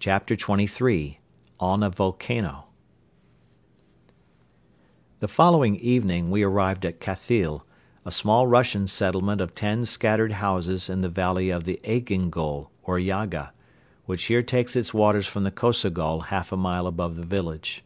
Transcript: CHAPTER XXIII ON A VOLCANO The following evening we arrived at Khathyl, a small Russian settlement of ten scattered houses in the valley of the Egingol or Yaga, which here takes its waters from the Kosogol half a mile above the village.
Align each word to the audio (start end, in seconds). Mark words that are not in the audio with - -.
CHAPTER 0.00 0.34
XXIII 0.36 1.20
ON 1.60 1.84
A 1.84 1.90
VOLCANO 1.90 2.66
The 5.20 5.28
following 5.28 5.76
evening 5.76 6.32
we 6.32 6.42
arrived 6.42 6.84
at 6.84 6.98
Khathyl, 6.98 7.62
a 8.04 8.10
small 8.10 8.48
Russian 8.48 8.88
settlement 8.88 9.40
of 9.40 9.54
ten 9.54 9.84
scattered 9.84 10.32
houses 10.32 10.90
in 10.90 11.00
the 11.00 11.08
valley 11.08 11.50
of 11.50 11.62
the 11.62 11.78
Egingol 11.84 12.70
or 12.82 12.98
Yaga, 12.98 13.52
which 14.04 14.24
here 14.24 14.42
takes 14.42 14.74
its 14.74 14.92
waters 14.92 15.28
from 15.28 15.44
the 15.44 15.52
Kosogol 15.52 16.22
half 16.22 16.50
a 16.50 16.56
mile 16.56 16.88
above 16.88 17.14
the 17.14 17.22
village. 17.24 17.84